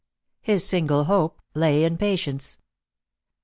[0.41, 2.57] His singla hope lay in patience.